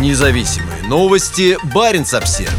[0.00, 1.56] Независимые новости.
[1.72, 2.52] Барин обсерва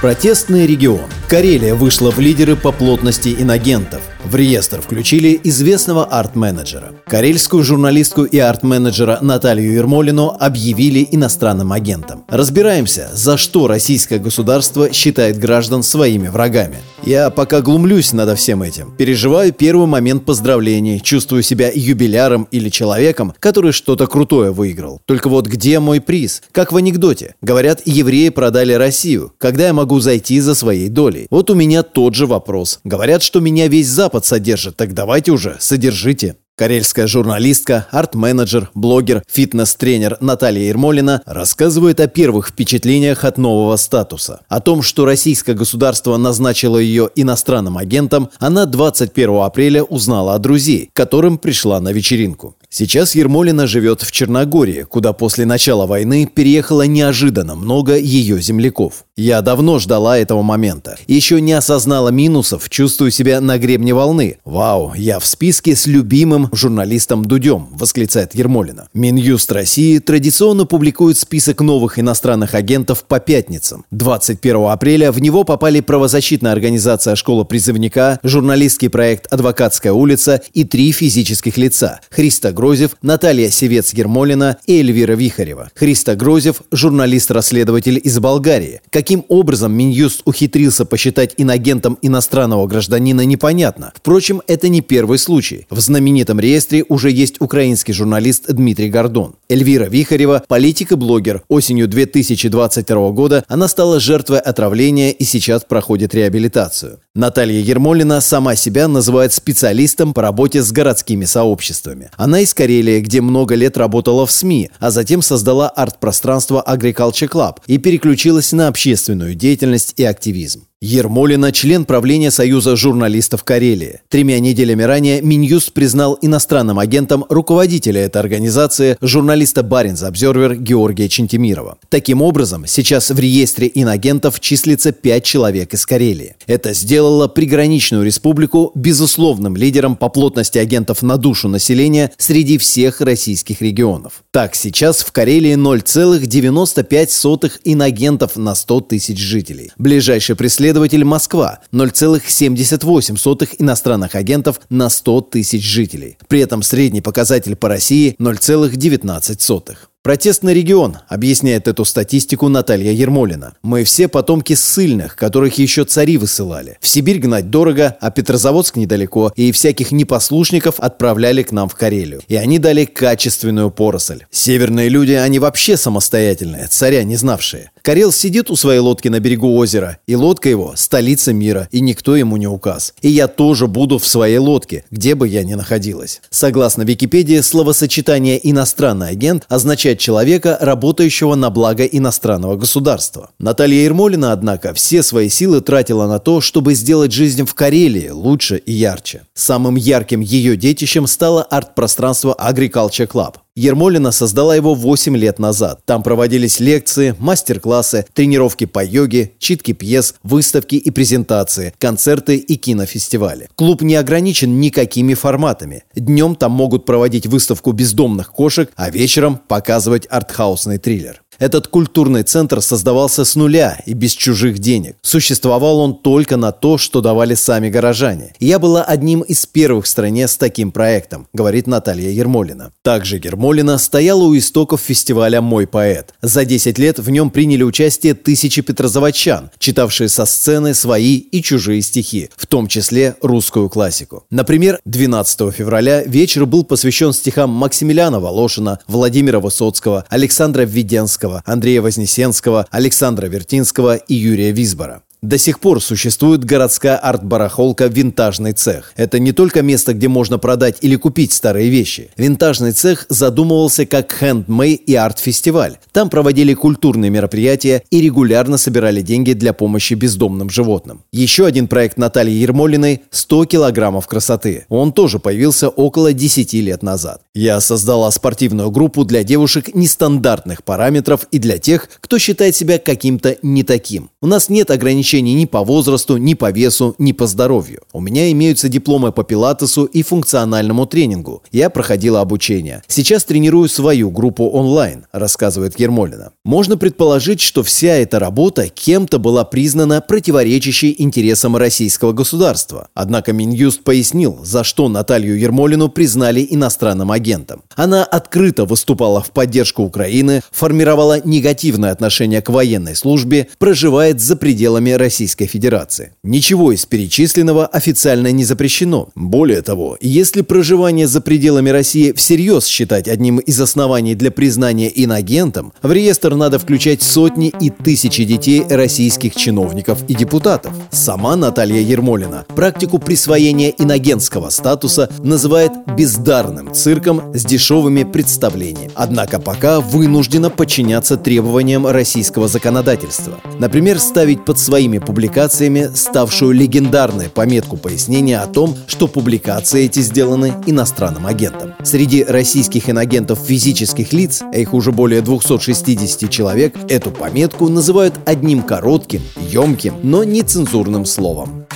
[0.00, 1.10] Протестный регион.
[1.28, 6.92] Карелия вышла в лидеры по плотности инагентов– в реестр включили известного арт-менеджера.
[7.06, 12.24] Карельскую журналистку и арт-менеджера Наталью Ермолину объявили иностранным агентом.
[12.28, 16.76] Разбираемся, за что российское государство считает граждан своими врагами.
[17.04, 18.92] Я пока глумлюсь над всем этим.
[18.96, 25.00] Переживаю первый момент поздравлений, чувствую себя юбиляром или человеком, который что-то крутое выиграл.
[25.06, 26.42] Только вот где мой приз?
[26.52, 27.34] Как в анекдоте.
[27.40, 29.32] Говорят, евреи продали Россию.
[29.38, 31.28] Когда я могу зайти за своей долей?
[31.30, 32.80] Вот у меня тот же вопрос.
[32.84, 36.36] Говорят, что меня весь Запад Запад содержит, так давайте уже, содержите.
[36.56, 44.40] Карельская журналистка, арт-менеджер, блогер, фитнес-тренер Наталья Ермолина рассказывает о первых впечатлениях от нового статуса.
[44.48, 50.90] О том, что российское государство назначило ее иностранным агентом, она 21 апреля узнала от друзей,
[50.94, 52.56] которым пришла на вечеринку.
[52.70, 59.06] Сейчас Ермолина живет в Черногории, куда после начала войны переехало неожиданно много ее земляков.
[59.16, 60.98] Я давно ждала этого момента.
[61.06, 64.36] Еще не осознала минусов, чувствую себя на гребне волны.
[64.44, 68.88] Вау, я в списке с любимым журналистом Дудем, восклицает Ермолина.
[68.92, 73.86] Минюст России традиционно публикует список новых иностранных агентов по пятницам.
[73.92, 80.92] 21 апреля в него попали правозащитная организация «Школа призывника», журналистский проект «Адвокатская улица» и три
[80.92, 85.70] физических лица– Христа Грозев, Наталья Севец-Ермолина и Эльвира Вихарева.
[85.76, 88.80] Христа Грозев– журналист-расследователь из Болгарии.
[88.90, 93.92] Каким образом Минюст ухитрился посчитать инагентом иностранного гражданина, непонятно.
[93.94, 95.68] Впрочем, это не первый случай.
[95.70, 99.36] В знаменитом реестре уже есть украинский журналист Дмитрий Гордон.
[99.48, 101.44] Эльвира Вихарева– политик и блогер.
[101.46, 106.98] Осенью 2022 года она стала жертвой отравления и сейчас проходит реабилитацию.
[107.14, 112.10] Наталья Ермолина сама себя называет специалистом по работе с городскими сообществами.
[112.16, 117.56] Она из Карелии, где много лет работала в СМИ, а затем создала арт-пространство Agriculture Club
[117.66, 120.64] и переключилась на общественную деятельность и активизм.
[120.80, 124.00] Ермолина– член правления Союза журналистов Карелии.
[124.08, 131.78] Тремя неделями ранее Минюст признал иностранным агентом руководителя этой организации, журналиста Баринс Обзервер Георгия Чентимирова.
[131.88, 136.36] Таким образом, сейчас в реестре инагентов числится пять человек из Карелии.
[136.46, 143.62] Это сделало приграничную республику безусловным лидером по плотности агентов на душу населения среди всех российских
[143.62, 144.22] регионов.
[144.30, 149.72] Так, сейчас в Карелии 0,95 инагентов на 100 тысяч жителей.
[149.76, 156.18] Ближайший преследователь Следователь Москва– 0,78 иностранных агентов на 100 тысяч жителей.
[156.28, 159.87] При этом средний показатель по России– 0,19.
[160.08, 163.52] Протестный регион, объясняет эту статистику Наталья Ермолина.
[163.60, 166.78] Мы все потомки ссыльных, которых еще цари высылали.
[166.80, 172.22] В Сибирь гнать дорого, а Петрозаводск недалеко, и всяких непослушников отправляли к нам в Карелию.
[172.26, 174.24] И они дали качественную поросль.
[174.30, 177.70] Северные люди, они вообще самостоятельные, царя не знавшие.
[177.82, 182.16] Карел сидит у своей лодки на берегу озера, и лодка его– столица мира, и никто
[182.16, 182.94] ему не указ.
[183.02, 186.22] И я тоже буду в своей лодке, где бы я ни находилась.
[186.30, 193.30] Согласно Википедии, словосочетание «иностранный агент» означает человека, работающего на благо иностранного государства.
[193.38, 198.56] Наталья Ермолина, однако, все свои силы тратила на то, чтобы сделать жизнь в Карелии лучше
[198.56, 199.22] и ярче.
[199.34, 203.34] Самым ярким ее детищем стало арт-пространство Agriculture Club.
[203.58, 205.80] Ермолина создала его 8 лет назад.
[205.84, 213.48] Там проводились лекции, мастер-классы, тренировки по йоге, читки пьес, выставки и презентации, концерты и кинофестивали.
[213.56, 215.82] Клуб не ограничен никакими форматами.
[215.96, 221.20] Днем там могут проводить выставку бездомных кошек, а вечером показывать артхаусный триллер.
[221.38, 224.96] Этот культурный центр создавался с нуля и без чужих денег.
[225.02, 228.32] Существовал он только на то, что давали сами горожане.
[228.40, 232.72] я была одним из первых в стране с таким проектом, говорит Наталья Ермолина.
[232.82, 236.12] Также Ермолина стояла у истоков фестиваля «Мой поэт».
[236.22, 241.82] За 10 лет в нем приняли участие тысячи петрозаводчан, читавшие со сцены свои и чужие
[241.82, 244.24] стихи, в том числе русскую классику.
[244.30, 251.82] Например, 12 февраля вечер был посвящен стихам Максимилиана Волошина, Владимира Высоцкого, Александра Введенского, Высоцкого, Андрея
[251.82, 255.02] Вознесенского, Александра Вертинского и Юрия Визбора.
[255.20, 258.92] До сих пор существует городская арт-барахолка «Винтажный цех».
[258.94, 262.10] Это не только место, где можно продать или купить старые вещи.
[262.16, 265.78] «Винтажный цех» задумывался как хендмей и арт-фестиваль.
[265.90, 271.02] Там проводили культурные мероприятия и регулярно собирали деньги для помощи бездомным животным.
[271.10, 274.66] Еще один проект Натальи Ермолиной– 100 килограммов красоты.
[274.68, 277.22] Он тоже появился около 10 лет назад.
[277.34, 283.36] Я создала спортивную группу для девушек нестандартных параметров и для тех, кто считает себя каким-то
[283.42, 284.10] не таким.
[284.22, 287.80] У нас нет ограничений ограничений ни по возрасту, ни по весу, ни по здоровью.
[287.92, 291.42] У меня имеются дипломы по пилатесу и функциональному тренингу.
[291.50, 292.82] Я проходила обучение.
[292.88, 296.32] Сейчас тренирую свою группу онлайн, рассказывает Ермолина.
[296.44, 302.88] Можно предположить, что вся эта работа кем-то была признана противоречащей интересам российского государства.
[302.94, 307.62] Однако Минюст пояснил, за что Наталью Ермолину признали иностранным агентом.
[307.76, 314.97] Она открыто выступала в поддержку Украины, формировала негативное отношение к военной службе, проживает за пределами
[314.98, 316.12] Российской Федерации.
[316.22, 319.08] Ничего из перечисленного официально не запрещено.
[319.14, 325.72] Более того, если проживание за пределами России всерьез считать одним из оснований для признания инагентом,
[325.82, 330.72] в реестр надо включать сотни и тысячи детей российских чиновников и депутатов.
[330.90, 338.90] Сама Наталья Ермолина практику присвоения инагентского статуса называет бездарным цирком с дешевыми представлениями.
[338.94, 343.38] Однако пока вынуждена подчиняться требованиям российского законодательства.
[343.58, 350.54] Например, ставить под своими публикациями ставшую легендарной пометку пояснения о том, что публикации эти сделаны
[350.66, 351.74] иностранным агентом.
[351.84, 358.62] Среди российских инагентов физических лиц, а их уже более 260 человек, эту пометку называют одним
[358.62, 361.66] коротким, емким, но нецензурным словом.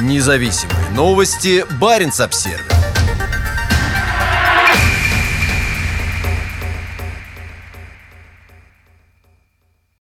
[0.00, 1.64] Независимые новости.
[1.80, 2.79] Барин обсервис